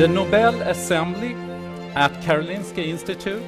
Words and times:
The 0.00 0.08
Nobel 0.08 0.62
Assembly 0.62 1.36
at 1.94 2.24
Karolinska 2.24 2.80
Institute 2.80 3.42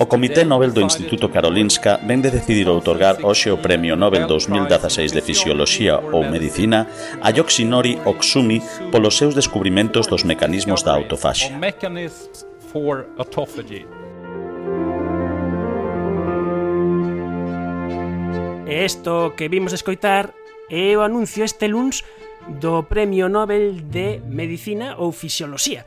O 0.00 0.06
Comité 0.06 0.44
Nobel 0.44 0.72
do 0.72 0.80
Instituto 0.80 1.28
Karolinska 1.28 2.00
ven 2.02 2.20
de 2.20 2.30
decidir 2.30 2.66
outorgar 2.68 3.22
hoxe 3.22 3.54
o 3.54 3.58
Premio 3.58 3.94
Nobel 3.94 4.26
2016 4.26 5.12
de 5.12 5.22
Fisioloxía 5.22 5.98
ou 6.00 6.26
Medicina 6.26 6.88
a 7.22 7.30
Yoshinori 7.30 8.00
Oksumi 8.04 8.60
polos 8.90 9.14
seus 9.14 9.34
descubrimentos 9.34 10.08
dos 10.10 10.24
mecanismos 10.24 10.82
da 10.82 10.90
autofaxia. 10.90 11.54
E 18.66 18.84
isto 18.84 19.34
que 19.36 19.48
vimos 19.48 19.72
escoitar 19.72 20.34
e 20.70 20.96
o 20.96 21.02
anuncio 21.02 21.46
este 21.46 21.68
luns 21.70 22.02
do 22.46 22.86
Premio 22.86 23.28
Nobel 23.28 23.86
de 23.90 24.22
Medicina 24.26 24.98
ou 24.98 25.10
Fisioloxía, 25.10 25.86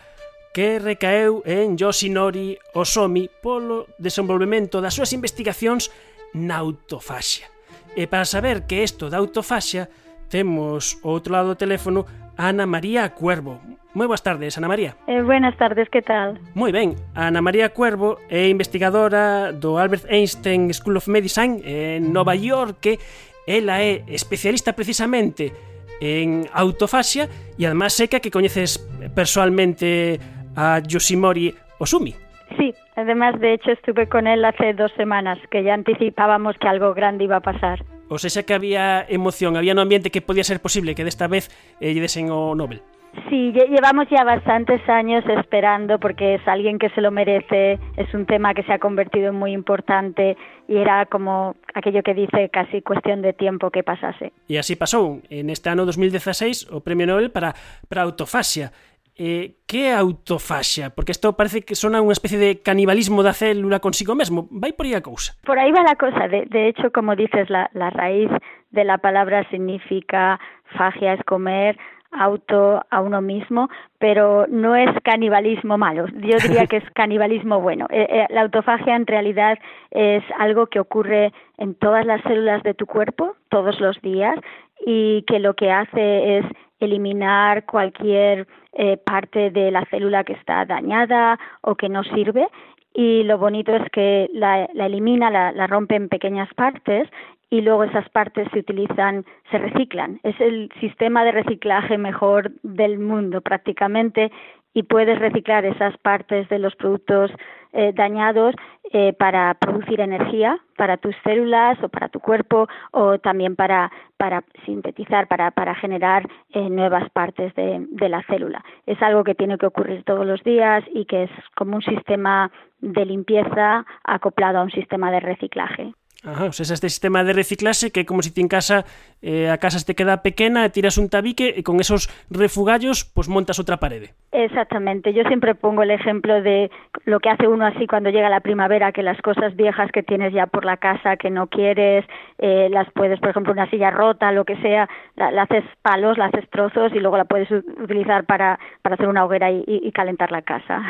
que 0.52 0.80
recaeu 0.80 1.44
en 1.48 1.80
Yoshinori 1.80 2.60
Osomi 2.76 3.30
polo 3.30 3.88
desenvolvemento 4.00 4.84
das 4.84 4.96
súas 4.96 5.16
investigacións 5.16 5.92
na 6.36 6.60
autofaxia. 6.60 7.48
E 7.96 8.08
para 8.08 8.28
saber 8.28 8.68
que 8.68 8.84
isto 8.84 9.08
da 9.08 9.20
autofaxia, 9.20 9.88
temos 10.30 11.00
ao 11.02 11.16
outro 11.18 11.34
lado 11.34 11.56
do 11.56 11.60
teléfono 11.60 12.06
Ana 12.38 12.70
María 12.70 13.12
Cuervo, 13.16 13.60
Moi 13.90 14.06
boas 14.06 14.22
tardes, 14.22 14.54
Ana 14.54 14.70
María. 14.70 14.94
Eh, 15.10 15.26
buenas 15.26 15.58
tardes, 15.58 15.90
que 15.90 16.06
tal? 16.06 16.38
Moi 16.54 16.70
ben, 16.70 16.94
Ana 17.18 17.42
María 17.42 17.74
Cuervo 17.74 18.22
é 18.30 18.46
investigadora 18.46 19.50
do 19.50 19.82
Albert 19.82 20.06
Einstein 20.14 20.70
School 20.78 21.02
of 21.02 21.10
Medicine 21.10 21.58
en 21.66 22.14
Nova 22.14 22.38
York 22.38 23.02
ela 23.48 23.82
é 23.82 24.04
especialista 24.08 24.74
precisamente 24.74 25.52
en 26.00 26.48
autofaxia 26.54 27.28
e 27.60 27.68
además 27.68 27.94
seca 27.94 28.20
que 28.20 28.32
coñeces 28.32 28.80
personalmente 29.14 30.20
a 30.56 30.80
Yoshimori 30.80 31.56
Osumi. 31.80 32.16
Sí, 32.58 32.74
además 32.96 33.40
de 33.40 33.54
hecho 33.54 33.72
estuve 33.72 34.08
con 34.08 34.28
él 34.28 34.44
hace 34.46 34.74
dos 34.74 34.92
semanas, 34.94 35.38
que 35.52 35.64
ya 35.64 35.74
anticipábamos 35.74 36.58
que 36.58 36.68
algo 36.68 36.94
grande 36.94 37.26
iba 37.26 37.38
a 37.38 37.42
pasar. 37.42 37.84
O 38.10 38.18
sea 38.18 38.44
que 38.44 38.54
había 38.54 39.06
emoción, 39.08 39.56
había 39.56 39.74
un 39.74 39.80
ambiente 39.80 40.10
que 40.10 40.22
podía 40.22 40.44
ser 40.44 40.60
posible 40.62 40.96
que 40.96 41.04
desta 41.04 41.28
vez 41.28 41.52
eh, 41.80 41.94
lle 41.94 42.02
desen 42.02 42.32
o 42.32 42.56
Nobel. 42.56 42.82
Sí, 43.30 43.52
llevamos 43.52 44.08
ya 44.10 44.24
bastantes 44.24 44.82
años 44.88 45.24
esperando 45.28 46.00
porque 46.00 46.36
es 46.36 46.48
alguien 46.48 46.78
que 46.78 46.90
se 46.92 47.02
lo 47.02 47.12
merece, 47.12 47.80
es 47.98 48.14
un 48.14 48.26
tema 48.26 48.54
que 48.54 48.64
se 48.64 48.74
ha 48.74 48.80
convertido 48.80 49.30
en 49.30 49.36
muy 49.36 49.52
importante 49.52 50.38
y 50.68 50.78
era 50.78 51.06
como 51.06 51.56
aquello 51.74 52.04
que 52.04 52.14
dice 52.14 52.50
casi 52.50 52.82
cuestión 52.82 53.22
de 53.22 53.34
tiempo 53.34 53.72
que 53.72 53.84
pasase. 53.84 54.32
E 54.48 54.62
así 54.62 54.78
pasou, 54.78 55.22
en 55.30 55.50
este 55.50 55.70
ano 55.70 55.86
2016 55.86 56.70
o 56.70 56.82
Premio 56.82 57.10
Nobel 57.10 57.34
para, 57.34 57.54
para 57.90 58.06
autofasia. 58.06 58.72
Eh, 59.20 59.60
que 59.68 59.92
autofaxia? 59.92 60.92
Porque 60.96 61.12
isto 61.12 61.36
parece 61.36 61.68
que 61.68 61.76
sona 61.76 62.00
unha 62.00 62.16
especie 62.16 62.40
de 62.40 62.64
canibalismo 62.64 63.20
da 63.20 63.36
célula 63.36 63.84
consigo 63.84 64.16
mesmo. 64.16 64.48
Vai 64.48 64.72
por 64.72 64.88
aí 64.88 64.96
a 64.96 65.04
cousa? 65.04 65.36
Por 65.44 65.60
aí 65.60 65.76
va 65.76 65.84
la 65.84 66.00
cosa. 66.00 66.32
De, 66.32 66.48
de 66.48 66.72
hecho, 66.72 66.88
como 66.96 67.20
dices, 67.20 67.52
la, 67.52 67.68
la 67.76 67.92
raíz 67.92 68.32
de 68.72 68.84
la 68.88 68.96
palabra 69.04 69.44
significa 69.52 70.40
fagia 70.72 71.20
es 71.20 71.24
comer, 71.28 71.76
auto 72.12 72.82
a 72.90 73.02
uno 73.02 73.22
mismo, 73.22 73.70
pero 73.98 74.46
no 74.48 74.76
es 74.76 74.90
canibalismo 75.04 75.78
malo. 75.78 76.08
Yo 76.08 76.38
diría 76.38 76.68
que 76.68 76.78
es 76.78 76.90
canibalismo 76.96 77.62
bueno. 77.62 77.88
Eh, 77.90 78.08
eh, 78.10 78.26
la 78.30 78.42
autofagia 78.42 78.96
en 78.96 79.08
realidad 79.08 79.58
es 79.92 80.24
algo 80.38 80.68
que 80.68 80.80
ocurre 80.80 81.32
en 81.58 81.76
todas 81.76 82.06
las 82.06 82.22
células 82.24 82.64
de 82.64 82.74
tu 82.74 82.86
cuerpo 82.86 83.36
todos 83.50 83.80
los 83.80 84.02
días 84.02 84.38
y 84.86 85.24
que 85.24 85.40
lo 85.40 85.54
que 85.54 85.72
hace 85.72 86.40
es 86.40 86.46
eliminar 86.80 87.66
cualquier 87.66 88.48
eh, 88.74 88.98
parte 88.98 89.52
de 89.52 89.72
la 89.72 89.86
célula 89.86 90.24
que 90.24 90.34
está 90.34 90.66
dañada 90.66 91.38
o 91.62 91.76
que 91.76 91.90
no 91.90 92.04
sirve 92.04 92.48
y 92.94 93.24
lo 93.24 93.38
bonito 93.38 93.76
es 93.76 93.90
que 93.92 94.30
la, 94.34 94.68
la 94.74 94.88
elimina, 94.88 95.30
la, 95.30 95.52
la, 95.52 95.68
rompe 95.68 95.96
en 95.96 96.10
pequeñas 96.10 96.52
partes 96.56 97.08
y 97.50 97.62
luego 97.62 97.84
esas 97.84 98.08
partes 98.10 98.48
se 98.54 98.60
utilizan, 98.60 99.26
se 99.50 99.58
reciclan. 99.58 100.20
Es 100.24 100.40
el 100.40 100.72
sistema 100.80 101.24
de 101.24 101.32
reciclaje 101.32 101.98
mejor 101.98 102.52
del 102.64 103.00
mundo 103.00 103.42
prácticamente 103.42 104.32
y 104.74 104.84
puedes 104.84 105.18
reciclar 105.20 105.66
esas 105.66 105.98
partes 105.98 106.48
de 106.50 106.60
los 106.60 106.76
productos 106.76 107.32
eh, 107.74 107.92
dañados 107.94 108.56
eh, 108.92 109.14
para 109.14 109.54
producir 109.56 110.00
energía 110.00 110.60
para 110.78 110.98
tus 110.98 111.16
células 111.24 111.78
o 111.84 111.90
para 111.90 112.10
tu 112.10 112.20
cuerpo 112.20 112.68
o 112.92 113.20
también 113.20 113.56
para, 113.56 113.92
para 114.18 114.44
sintetizar, 114.66 115.28
para, 115.28 115.52
para 115.52 115.76
generar 115.76 116.28
eh, 116.52 116.70
nuevas 116.70 117.10
partes 117.12 117.54
de, 117.56 117.86
de 117.90 118.10
la 118.10 118.24
célula. 118.24 118.64
Es 118.86 119.02
algo 119.02 119.24
que 119.24 119.36
tiene 119.36 119.58
que 119.58 119.66
ocurrir 119.66 120.04
todos 120.04 120.26
los 120.26 120.44
días 120.44 120.84
y 120.94 121.06
que 121.06 121.24
es 121.24 121.32
como 121.56 121.76
un 121.76 121.82
sistema 121.82 122.52
de 122.80 123.06
limpieza 123.06 123.86
acoplado 124.04 124.60
a 124.60 124.64
un 124.64 124.72
sistema 124.72 125.12
de 125.12 125.20
reciclaje. 125.20 125.94
Ajá, 126.24 126.46
o 126.48 126.52
sea, 126.52 126.74
este 126.74 126.90
sistema 126.90 127.24
de 127.24 127.32
reciclaxe 127.32 127.92
que 127.92 128.06
como 128.06 128.22
se 128.22 128.32
ti 128.32 128.42
en 128.42 128.50
casa 128.50 128.84
eh, 129.22 129.50
a 129.50 129.58
casa 129.58 129.80
te 129.80 129.96
queda 129.96 130.22
pequena 130.22 130.66
e 130.68 130.70
tiras 130.70 131.00
un 131.00 131.08
tabique 131.08 131.56
e 131.56 131.64
con 131.64 131.80
esos 131.80 132.12
refugallos 132.28 133.08
pues 133.08 133.32
montas 133.32 133.56
outra 133.56 133.80
parede. 133.80 134.12
Exactamente, 134.36 135.16
yo 135.16 135.24
siempre 135.32 135.56
pongo 135.56 135.84
el 135.84 135.92
ejemplo 135.92 136.44
de 136.44 136.68
lo 137.06 137.24
que 137.24 137.30
hace 137.30 137.48
uno 137.48 137.66
así 137.66 137.88
cuando 137.88 138.12
llega 138.12 138.28
la 138.28 138.44
primavera, 138.44 138.92
que 138.92 139.02
las 139.02 139.20
cosas 139.22 139.56
viejas 139.56 139.92
que 139.96 140.04
tienes 140.04 140.34
ya 140.34 140.46
por 140.46 140.66
la 140.66 140.76
casa 140.76 141.16
que 141.16 141.32
no 141.32 141.48
quieres, 141.48 142.04
eh, 142.38 142.68
las 142.70 142.92
puedes, 142.92 143.20
por 143.20 143.30
ejemplo, 143.30 143.54
una 143.54 143.70
silla 143.70 143.90
rota, 143.90 144.34
lo 144.34 144.44
que 144.44 144.58
sea, 144.58 144.90
la, 145.16 145.32
la 145.32 145.44
haces 145.44 145.64
palos, 145.82 146.18
la 146.18 146.26
haces 146.26 146.50
trozos 146.50 146.92
y 146.92 147.00
luego 147.00 147.16
la 147.16 147.26
puedes 147.26 147.50
utilizar 147.50 148.26
para, 148.26 148.60
para 148.82 148.96
hacer 148.96 149.08
una 149.08 149.24
hoguera 149.24 149.52
y, 149.52 149.64
y, 149.66 149.88
y 149.88 149.92
calentar 149.94 150.32
la 150.32 150.42
casa. 150.42 150.84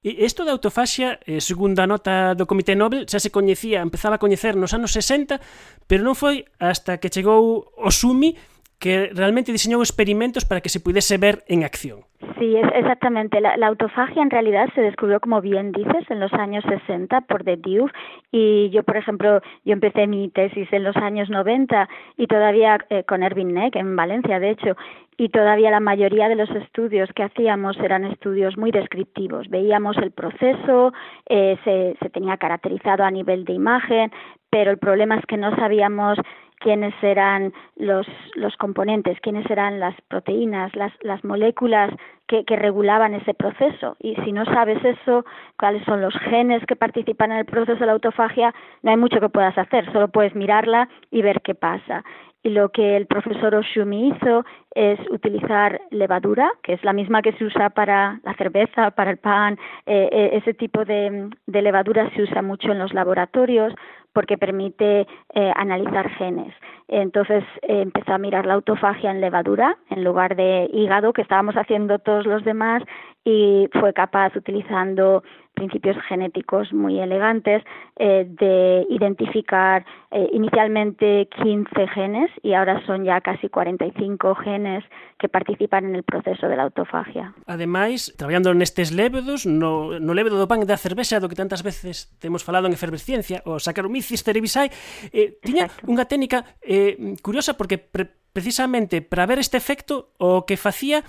E 0.00 0.24
isto 0.24 0.48
da 0.48 0.56
autofaxia, 0.56 1.20
eh, 1.28 1.44
segunda 1.44 1.84
nota 1.84 2.32
do 2.32 2.48
Comité 2.48 2.72
Nobel, 2.72 3.04
xa 3.04 3.20
se 3.20 3.28
coñecía, 3.28 3.84
empezaba 3.84 4.16
a 4.16 4.22
coñecer 4.24 4.56
nos 4.56 4.72
anos 4.72 4.96
60, 4.96 5.36
pero 5.84 6.00
non 6.00 6.16
foi 6.16 6.48
hasta 6.56 6.96
que 6.96 7.12
chegou 7.12 7.68
Osumi 7.76 8.32
que 8.80 9.12
realmente 9.12 9.52
diseñou 9.52 9.84
experimentos 9.84 10.48
para 10.48 10.64
que 10.64 10.72
se 10.72 10.80
pudese 10.80 11.20
ver 11.20 11.44
en 11.52 11.68
acción. 11.68 12.09
Sí, 12.40 12.56
es 12.56 12.66
exactamente. 12.74 13.38
La, 13.38 13.58
la, 13.58 13.66
autofagia 13.66 14.22
en 14.22 14.30
realidad 14.30 14.70
se 14.74 14.80
descubrió, 14.80 15.20
como 15.20 15.42
bien 15.42 15.72
dices, 15.72 16.10
en 16.10 16.20
los 16.20 16.32
años 16.32 16.64
60 16.66 17.20
por 17.22 17.44
De 17.44 17.58
Duve 17.58 17.92
y 18.32 18.70
yo, 18.70 18.82
por 18.82 18.96
ejemplo, 18.96 19.42
yo 19.66 19.74
empecé 19.74 20.06
mi 20.06 20.30
tesis 20.30 20.66
en 20.72 20.84
los 20.84 20.96
años 20.96 21.28
90 21.28 21.86
y 22.16 22.26
todavía 22.28 22.78
eh, 22.88 23.04
con 23.04 23.22
Erwin 23.22 23.52
Neck 23.52 23.76
en 23.76 23.94
Valencia, 23.94 24.40
de 24.40 24.52
hecho, 24.52 24.74
y 25.18 25.28
todavía 25.28 25.70
la 25.70 25.80
mayoría 25.80 26.30
de 26.30 26.36
los 26.36 26.48
estudios 26.52 27.10
que 27.14 27.24
hacíamos 27.24 27.78
eran 27.78 28.06
estudios 28.06 28.56
muy 28.56 28.70
descriptivos. 28.70 29.46
Veíamos 29.50 29.98
el 29.98 30.10
proceso, 30.10 30.94
eh, 31.28 31.58
se, 31.62 31.94
se 32.00 32.08
tenía 32.08 32.38
caracterizado 32.38 33.04
a 33.04 33.10
nivel 33.10 33.44
de 33.44 33.52
imagen, 33.52 34.10
pero 34.48 34.70
el 34.70 34.78
problema 34.78 35.16
es 35.16 35.26
que 35.26 35.36
no 35.36 35.54
sabíamos 35.56 36.16
quiénes 36.60 36.94
eran 37.02 37.52
los, 37.76 38.06
los 38.34 38.56
componentes, 38.56 39.20
quiénes 39.20 39.50
eran 39.50 39.80
las 39.80 39.94
proteínas, 40.08 40.74
las, 40.76 40.92
las 41.00 41.24
moléculas 41.24 41.90
que, 42.28 42.44
que, 42.44 42.54
regulaban 42.54 43.14
ese 43.14 43.34
proceso. 43.34 43.96
Y 43.98 44.14
si 44.24 44.32
no 44.32 44.44
sabes 44.44 44.78
eso, 44.84 45.24
cuáles 45.58 45.82
son 45.84 46.00
los 46.00 46.14
genes 46.14 46.64
que 46.66 46.76
participan 46.76 47.32
en 47.32 47.38
el 47.38 47.46
proceso 47.46 47.80
de 47.80 47.86
la 47.86 47.92
autofagia, 47.92 48.54
no 48.82 48.90
hay 48.90 48.96
mucho 48.96 49.20
que 49.20 49.28
puedas 49.28 49.56
hacer, 49.58 49.90
solo 49.92 50.08
puedes 50.08 50.34
mirarla 50.34 50.88
y 51.10 51.22
ver 51.22 51.40
qué 51.42 51.54
pasa. 51.54 52.04
Y 52.42 52.50
lo 52.50 52.70
que 52.70 52.96
el 52.96 53.06
profesor 53.06 53.54
Oshumi 53.54 54.08
hizo 54.08 54.44
es 54.74 54.98
utilizar 55.10 55.80
levadura, 55.90 56.50
que 56.62 56.72
es 56.72 56.82
la 56.84 56.94
misma 56.94 57.20
que 57.20 57.32
se 57.32 57.44
usa 57.44 57.70
para 57.70 58.20
la 58.24 58.34
cerveza, 58.34 58.92
para 58.92 59.10
el 59.10 59.18
pan. 59.18 59.58
Eh, 59.84 60.08
eh, 60.10 60.30
ese 60.34 60.54
tipo 60.54 60.84
de, 60.84 61.28
de 61.46 61.62
levadura 61.62 62.08
se 62.14 62.22
usa 62.22 62.40
mucho 62.40 62.72
en 62.72 62.78
los 62.78 62.94
laboratorios 62.94 63.74
porque 64.12 64.38
permite 64.38 65.06
eh, 65.34 65.52
analizar 65.54 66.08
genes. 66.10 66.54
Entonces 66.88 67.44
empezó 67.62 68.14
a 68.14 68.18
mirar 68.18 68.46
la 68.46 68.54
autofagia 68.54 69.10
en 69.10 69.20
levadura 69.20 69.76
en 69.90 70.02
lugar 70.02 70.34
de 70.34 70.68
hígado, 70.72 71.12
que 71.12 71.22
estábamos 71.22 71.54
haciendo 71.56 71.98
todos 72.00 72.26
los 72.26 72.42
demás, 72.44 72.82
y 73.24 73.68
fue 73.78 73.92
capaz, 73.92 74.34
utilizando 74.34 75.22
principios 75.60 75.96
genéticos 76.08 76.72
muy 76.72 76.98
elegantes 76.98 77.62
eh, 77.96 78.24
de 78.26 78.86
identificar 78.88 79.84
eh, 80.10 80.26
inicialmente 80.32 81.28
15 81.42 81.86
genes 81.88 82.30
y 82.42 82.54
ahora 82.54 82.80
son 82.86 83.04
ya 83.04 83.20
casi 83.20 83.50
45 83.50 84.34
genes 84.36 84.82
que 85.18 85.28
participan 85.28 85.84
en 85.84 85.96
el 85.96 86.02
proceso 86.02 86.48
de 86.48 86.56
la 86.56 86.62
autofagia. 86.62 87.34
Ademais, 87.44 88.16
traballando 88.16 88.56
nestes 88.56 88.88
lévedos, 88.90 89.44
no, 89.44 90.00
no 90.00 90.12
lévedo 90.16 90.40
do 90.40 90.48
pan 90.48 90.64
da 90.64 90.80
cervexa 90.80 91.20
do 91.20 91.28
que 91.28 91.36
tantas 91.36 91.60
veces 91.60 92.08
temos 92.16 92.40
falado 92.40 92.64
en 92.64 92.72
efervesciencia, 92.72 93.44
o 93.44 93.60
Saccharomyces 93.60 94.24
cerevisiae, 94.24 94.72
eh, 95.12 95.36
tiña 95.44 95.68
Exacto. 95.68 95.92
unha 95.92 96.08
técnica 96.08 96.56
eh, 96.64 96.96
curiosa 97.20 97.52
porque 97.60 97.76
pre 97.76 98.16
precisamente 98.30 99.02
para 99.02 99.26
ver 99.26 99.38
este 99.42 99.58
efecto 99.58 100.14
o 100.18 100.46
que 100.46 100.54
facía 100.54 101.02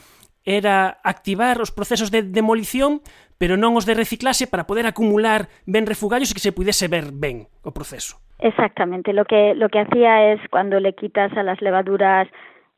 era 0.46 0.98
activar 1.04 1.62
os 1.62 1.72
procesos 1.72 2.10
de 2.10 2.24
demolición 2.24 3.02
pero 3.42 3.58
non 3.58 3.74
os 3.74 3.90
de 3.90 3.98
reciclase 3.98 4.46
para 4.46 4.70
poder 4.70 4.86
acumular 4.86 5.50
ben 5.66 5.90
refugallos 5.90 6.30
e 6.30 6.38
que 6.38 6.46
se 6.46 6.54
pudese 6.54 6.86
ver 6.86 7.10
ben 7.10 7.50
o 7.66 7.74
proceso. 7.74 8.22
Exactamente, 8.38 9.14
lo 9.18 9.26
que, 9.26 9.58
lo 9.58 9.70
que 9.70 9.82
hacía 9.82 10.34
es 10.34 10.42
cuando 10.54 10.78
le 10.78 10.94
quitas 10.94 11.34
a 11.34 11.42
las 11.42 11.58
levaduras 11.62 12.30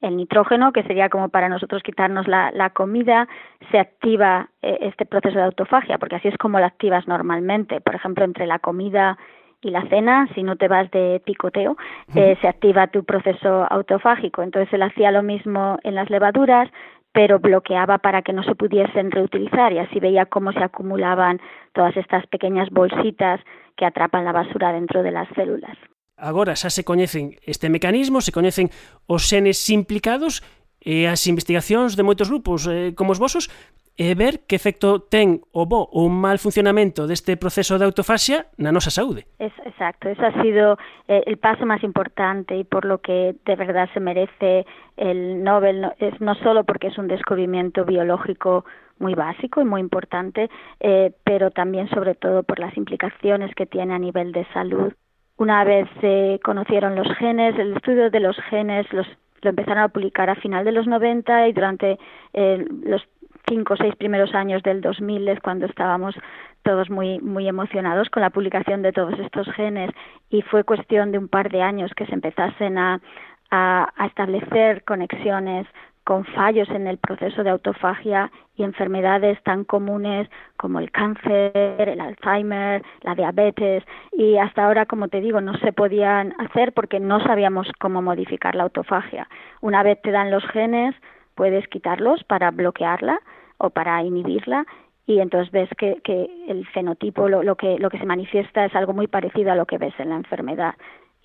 el 0.04 0.18
nitrógeno, 0.18 0.71
que 0.71 0.83
sería 0.83 1.10
como 1.10 1.30
para 1.30 1.48
nosotros 1.50 1.81
quitarnos 1.83 2.27
la, 2.27 2.51
la 2.51 2.69
comida, 2.71 3.27
se 3.71 3.80
activa 3.80 4.50
eh, 4.62 4.77
este 4.81 5.06
proceso 5.06 5.38
de 5.38 5.45
autofagia, 5.45 5.98
porque 5.98 6.18
así 6.18 6.27
es 6.27 6.38
como 6.38 6.60
lo 6.60 6.65
activas 6.65 7.07
normalmente. 7.07 7.80
Por 7.80 7.95
ejemplo, 7.95 8.25
entre 8.25 8.45
la 8.45 8.60
comida 8.60 9.18
y 9.62 9.69
la 9.69 9.88
cena, 9.88 10.27
si 10.36 10.44
no 10.44 10.57
te 10.57 10.68
vas 10.68 10.92
de 10.92 11.21
picoteo, 11.25 11.77
eh, 12.15 12.38
se 12.42 12.48
activa 12.50 12.88
tu 12.88 13.06
proceso 13.06 13.65
autofágico. 13.69 14.44
Entonces 14.44 14.74
él 14.74 14.83
hacía 14.83 15.12
lo 15.12 15.24
mismo 15.24 15.77
en 15.83 15.95
las 15.95 16.10
levaduras, 16.10 16.69
pero 17.13 17.39
bloqueaba 17.39 18.00
para 18.00 18.24
que 18.24 18.33
no 18.33 18.44
se 18.44 18.56
pudiesen 18.56 19.12
reutilizar 19.12 19.71
y 19.71 19.77
así 19.77 20.00
veía 20.00 20.25
cómo 20.25 20.51
se 20.51 20.63
acumulaban 20.63 21.39
todas 21.74 21.95
estas 21.95 22.25
pequeñas 22.27 22.69
bolsitas 22.71 23.39
que 23.77 23.86
atrapan 23.86 24.25
la 24.25 24.31
basura 24.31 24.74
dentro 24.74 25.04
de 25.04 25.12
las 25.12 25.30
células. 25.36 25.77
Agora 26.18 26.56
xa 26.56 26.69
se 26.69 26.83
coñecen 26.83 27.38
este 27.45 27.69
mecanismo, 27.69 28.21
se 28.21 28.31
coñecen 28.31 28.69
os 29.06 29.30
senes 29.30 29.69
implicados 29.69 30.42
e 30.81 31.07
as 31.07 31.21
investigacións 31.30 31.95
de 31.95 32.04
moitos 32.04 32.27
grupos 32.27 32.68
eh, 32.68 32.92
como 32.98 33.13
os 33.15 33.21
vosos 33.21 33.48
e 33.98 34.16
ver 34.16 34.45
que 34.50 34.56
efecto 34.56 35.06
ten 35.06 35.45
o 35.54 35.69
ou 35.69 36.10
mal 36.10 36.42
funcionamento 36.42 37.06
deste 37.06 37.38
proceso 37.38 37.78
de 37.78 37.86
autofasia 37.86 38.50
na 38.57 38.74
nosa 38.74 38.90
saúde. 38.90 39.30
Es, 39.38 39.54
exacto, 39.66 40.10
eso 40.10 40.25
ha 40.25 40.34
sido 40.42 40.78
eh, 41.07 41.24
el 41.25 41.38
paso 41.38 41.66
más 41.66 41.84
importante 41.84 42.57
y 42.57 42.63
por 42.63 42.86
lo 42.86 43.00
que 43.00 43.36
de 43.45 43.56
verdad 43.56 43.90
se 43.94 44.00
merece 44.00 44.66
el 44.98 45.44
Nobel, 45.44 45.81
no, 45.81 45.94
es 46.00 46.19
no 46.22 46.36
solo 46.36 46.63
porque 46.63 46.88
es 46.88 46.98
un 46.98 47.07
descubrimiento 47.07 47.86
biológico 47.86 48.66
muy 49.00 49.13
básico 49.13 49.62
y 49.62 49.66
muy 49.66 49.81
importante, 49.81 50.50
eh, 50.80 51.12
pero 51.24 51.51
también 51.51 51.89
sobre 51.89 52.16
todo 52.16 52.44
por 52.44 52.60
las 52.60 52.75
implicaciones 52.78 53.54
que 53.56 53.66
tiene 53.66 53.94
a 53.94 54.00
nivel 54.00 54.31
de 54.31 54.46
salud 54.54 54.94
una 55.38 55.63
vez 55.63 55.88
se 56.00 56.39
conocieron 56.44 56.96
los 56.96 57.07
genes, 57.18 57.57
el 57.57 57.75
estudio 57.75 58.10
de 58.10 58.19
los 58.19 58.38
genes 58.50 58.86
los, 58.94 59.07
lo 59.42 59.50
empezaron 59.50 59.84
a 59.84 59.89
publicar 59.89 60.30
a 60.30 60.36
final 60.36 60.63
de 60.63 60.72
los 60.72 60.88
90 60.88 61.48
y 61.48 61.54
durante 61.54 61.98
eh, 62.34 62.66
los 62.84 63.01
cinco 63.48 63.74
o 63.74 63.78
seis 63.78 63.95
primeros 63.95 64.34
años 64.34 64.63
del 64.63 64.81
2000 64.81 65.28
es 65.28 65.40
cuando 65.42 65.66
estábamos 65.66 66.16
todos 66.63 66.90
muy 66.90 67.19
muy 67.19 67.48
emocionados 67.48 68.10
con 68.10 68.22
la 68.22 68.30
publicación 68.30 68.81
de 68.81 68.94
todos 68.94 69.18
estos 69.19 69.48
genes 69.54 69.92
y 70.30 70.42
fue 70.42 70.63
cuestión 70.63 71.12
de 71.12 71.18
un 71.18 71.28
par 71.28 71.50
de 71.50 71.62
años 71.62 71.92
que 71.95 72.06
se 72.06 72.13
empezasen 72.13 72.78
a, 72.78 73.01
a, 73.51 73.90
a 73.95 74.06
establecer 74.06 74.84
conexiones 74.84 75.68
con 76.04 76.25
fallos 76.25 76.69
en 76.69 76.88
el 76.88 76.98
proceso 76.98 77.44
de 77.44 77.50
autofagia 77.50 78.30
y 78.56 78.63
enfermedades 78.63 79.42
tan 79.44 79.63
comunes 79.63 80.30
como 80.57 80.80
el 80.80 80.92
cáncer, 80.92 81.89
el 81.89 82.01
Alzheimer, 82.01 82.84
la 83.01 83.16
diabetes 83.16 83.84
y 84.12 84.38
hasta 84.38 84.66
ahora, 84.66 84.86
como 84.86 85.07
te 85.07 85.22
digo, 85.22 85.39
no 85.42 85.57
se 85.60 85.72
podían 85.72 86.34
hacer 86.39 86.74
porque 86.74 87.00
no 87.00 87.22
sabíamos 87.22 87.68
cómo 87.80 88.01
modificar 88.01 88.56
la 88.56 88.63
autofagia. 88.63 89.30
Una 89.62 89.81
vez 89.81 90.01
te 90.01 90.12
dan 90.12 90.30
los 90.30 90.46
genes, 90.48 90.94
puedes 91.35 91.68
quitarlos 91.68 92.24
para 92.24 92.51
bloquearla 92.51 93.19
o 93.57 93.69
para 93.69 94.01
inhibirla 94.03 94.65
y 95.06 95.19
entonces 95.19 95.51
ves 95.51 95.69
que, 95.77 96.30
el 96.47 96.65
fenotipo, 96.68 97.27
lo, 97.27 97.44
lo, 97.44 97.56
que, 97.56 97.77
lo 97.77 97.89
que 97.89 98.00
se 98.00 98.06
manifiesta 98.06 98.65
es 98.65 98.75
algo 98.75 98.94
muy 98.94 99.07
parecido 99.07 99.51
a 99.51 99.56
lo 99.56 99.65
que 99.65 99.77
ves 99.77 99.94
en 100.00 100.09
la 100.09 100.15
enfermedad. 100.15 100.75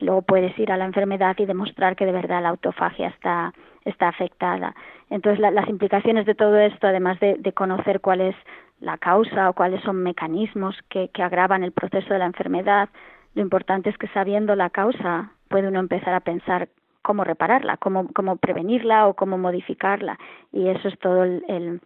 Luego 0.01 0.23
puedes 0.23 0.57
ir 0.59 0.73
a 0.73 0.77
la 0.77 0.85
enfermedad 0.85 1.37
y 1.39 1.47
demostrar 1.47 1.97
que 1.97 2.07
de 2.07 2.13
verdad 2.13 2.43
la 2.43 2.51
autofagia 2.51 3.09
está 3.09 3.53
está 3.89 4.09
afectada. 4.09 4.75
Entonces, 5.11 5.41
la, 5.41 5.51
las 5.51 5.69
implicaciones 5.69 6.27
de 6.27 6.35
todo 6.35 6.59
esto, 6.59 6.87
además 6.87 7.19
de, 7.21 7.37
de, 7.39 7.53
conocer 7.53 8.01
cuál 8.01 8.21
es 8.21 8.37
la 8.81 8.99
causa 8.99 9.51
o 9.51 9.55
cuáles 9.55 9.83
son 9.83 10.03
mecanismos 10.03 10.77
que, 10.89 11.09
que 11.09 11.23
agravan 11.23 11.65
el 11.65 11.73
proceso 11.73 12.13
de 12.13 12.19
la 12.19 12.27
enfermedad, 12.27 12.89
lo 13.35 13.43
importante 13.43 13.91
es 13.91 13.99
que 13.99 14.09
sabiendo 14.09 14.55
la 14.55 14.71
causa 14.71 15.33
puede 15.49 15.69
uno 15.69 15.81
empezar 15.81 16.15
a 16.15 16.21
pensar 16.21 16.69
cómo 17.09 17.25
repararla, 17.25 17.79
cómo, 17.79 18.13
cómo 18.13 18.37
prevenirla 18.37 19.09
o 19.09 19.15
cómo 19.15 19.39
modificarla. 19.39 20.19
Y 20.53 20.69
eso 20.69 20.89
es 20.89 20.99
todo 20.99 21.25
el, 21.25 21.43
el, 21.49 21.81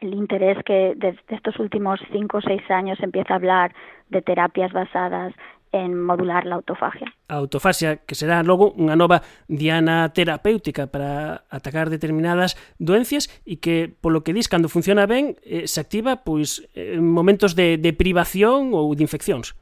el 0.00 0.14
interés 0.14 0.58
que 0.64 0.94
desde 0.96 1.22
estos 1.28 1.56
últimos 1.60 2.00
cinco 2.10 2.38
o 2.38 2.40
seis 2.42 2.62
años 2.68 2.98
empieza 3.00 3.34
a 3.34 3.36
hablar 3.36 3.72
de 4.08 4.20
terapias 4.22 4.72
basadas 4.72 5.32
en 5.70 6.02
modular 6.02 6.46
la 6.46 6.56
autofagia. 6.56 7.06
A 7.28 7.38
autofasia, 7.38 8.02
que 8.02 8.18
será 8.18 8.42
logo 8.42 8.74
unha 8.74 8.98
nova 8.98 9.22
diana 9.46 10.10
terapéutica 10.10 10.90
para 10.90 11.46
atacar 11.46 11.94
determinadas 11.94 12.58
doencias 12.82 13.30
e 13.46 13.62
que, 13.62 13.86
polo 13.86 14.26
que 14.26 14.34
dis, 14.34 14.50
cando 14.50 14.66
funciona 14.66 15.06
ben, 15.06 15.38
eh, 15.46 15.70
se 15.70 15.78
activa 15.78 16.26
pois 16.26 16.66
en 16.74 17.06
momentos 17.06 17.54
de, 17.54 17.78
de 17.78 17.94
privación 17.94 18.74
ou 18.74 18.90
de 18.98 19.06
infeccións. 19.06 19.54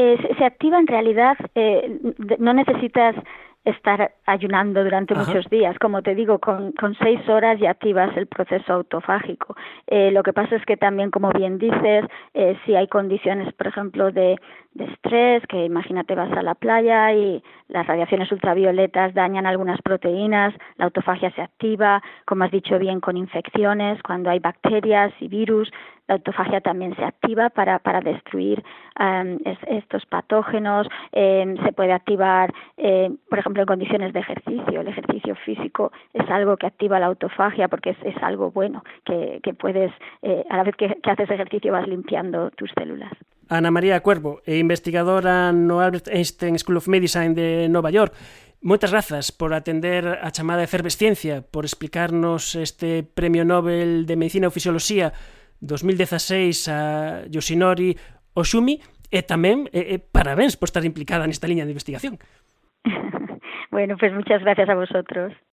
Eh, 0.00 0.16
se, 0.24 0.40
se 0.40 0.44
activa 0.48 0.80
en 0.80 0.88
realidad, 0.88 1.36
eh, 1.52 2.00
de, 2.00 2.40
non 2.40 2.56
necesitas 2.56 3.12
estar 3.64 4.12
ayunando 4.26 4.82
durante 4.82 5.14
Ajá. 5.14 5.24
muchos 5.24 5.50
días. 5.50 5.78
Como 5.78 6.02
te 6.02 6.14
digo, 6.14 6.38
con, 6.38 6.72
con 6.72 6.94
seis 6.94 7.20
horas 7.28 7.58
ya 7.60 7.70
activas 7.70 8.16
el 8.16 8.26
proceso 8.26 8.72
autofágico. 8.72 9.54
Eh, 9.86 10.10
lo 10.12 10.22
que 10.22 10.32
pasa 10.32 10.56
es 10.56 10.64
que 10.64 10.76
también, 10.76 11.10
como 11.10 11.30
bien 11.30 11.58
dices, 11.58 12.04
eh, 12.34 12.58
si 12.64 12.74
hay 12.74 12.88
condiciones, 12.88 13.52
por 13.54 13.66
ejemplo, 13.66 14.10
de, 14.12 14.38
de 14.72 14.84
estrés, 14.84 15.46
que 15.46 15.64
imagínate 15.64 16.14
vas 16.14 16.32
a 16.32 16.42
la 16.42 16.54
playa 16.54 17.12
y 17.12 17.42
las 17.68 17.86
radiaciones 17.86 18.30
ultravioletas 18.32 19.14
dañan 19.14 19.46
algunas 19.46 19.80
proteínas, 19.82 20.54
la 20.76 20.86
autofagia 20.86 21.30
se 21.32 21.42
activa, 21.42 22.02
como 22.24 22.44
has 22.44 22.50
dicho 22.50 22.78
bien, 22.78 23.00
con 23.00 23.16
infecciones, 23.16 24.02
cuando 24.02 24.30
hay 24.30 24.38
bacterias 24.38 25.12
y 25.20 25.28
virus, 25.28 25.70
la 26.10 26.16
autofagia 26.16 26.60
también 26.60 26.96
se 26.96 27.04
activa 27.04 27.50
para, 27.50 27.78
para 27.78 28.00
destruir 28.00 28.64
es, 29.44 29.58
estos 29.68 30.04
patógenos, 30.06 30.88
eh, 31.12 31.54
se 31.64 31.72
puede 31.72 31.92
activar, 31.92 32.52
eh, 32.76 33.10
por 33.28 33.38
ejemplo, 33.38 33.62
en 33.62 33.66
condiciones 33.68 34.12
de 34.12 34.18
ejercicio. 34.18 34.80
El 34.80 34.88
ejercicio 34.88 35.36
físico 35.36 35.92
es 36.12 36.28
algo 36.28 36.56
que 36.56 36.66
activa 36.66 36.98
la 36.98 37.06
autofagia 37.06 37.68
porque 37.68 37.90
es, 37.90 37.96
es 38.02 38.20
algo 38.22 38.50
bueno, 38.50 38.82
que, 39.04 39.38
que 39.44 39.54
puedes, 39.54 39.92
eh, 40.22 40.44
a 40.50 40.56
la 40.56 40.64
vez 40.64 40.74
que, 40.74 40.98
que 41.00 41.10
haces 41.10 41.30
ejercicio 41.30 41.72
vas 41.72 41.86
limpiando 41.86 42.50
tus 42.50 42.70
células. 42.76 43.12
Ana 43.48 43.70
María 43.70 44.00
Cuervo, 44.00 44.40
investigadora 44.46 45.52
no 45.52 45.80
Albert 45.80 46.08
Einstein 46.08 46.58
School 46.58 46.78
of 46.78 46.88
Medicine 46.88 47.34
de 47.34 47.68
Nova 47.68 47.90
York, 47.90 48.14
Moitas 48.62 48.92
grazas 48.92 49.32
por 49.32 49.56
atender 49.56 50.20
a 50.20 50.28
chamada 50.36 50.60
efervesciencia, 50.60 51.40
por 51.40 51.64
explicarnos 51.64 52.54
este 52.60 53.00
Premio 53.02 53.40
Nobel 53.42 54.04
de 54.04 54.20
Medicina 54.20 54.52
ou 54.52 54.52
Fisioloxía 54.52 55.16
2016 55.60 56.68
a 56.68 56.78
Yoshinori 57.28 57.96
Oshumi 58.34 58.80
e 59.10 59.20
tamén 59.26 59.66
eh, 59.74 59.96
eh, 59.96 60.00
parabéns 60.00 60.54
por 60.56 60.70
estar 60.70 60.84
implicada 60.86 61.26
nesta 61.26 61.50
liña 61.50 61.66
de 61.66 61.74
investigación. 61.74 62.18
bueno, 63.74 63.96
pues 63.98 64.12
muchas 64.12 64.40
gracias 64.42 64.68
a 64.68 64.74
vosotros. 64.74 65.34